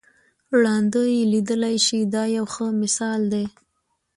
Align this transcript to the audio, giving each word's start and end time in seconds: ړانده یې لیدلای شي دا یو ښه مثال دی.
ړانده 0.61 1.01
یې 1.15 1.21
لیدلای 1.33 1.77
شي 1.85 1.99
دا 2.13 2.23
یو 2.37 2.45
ښه 2.53 2.65
مثال 2.81 3.21
دی. 3.33 3.45